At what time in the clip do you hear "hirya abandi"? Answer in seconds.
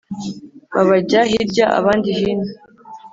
1.29-2.09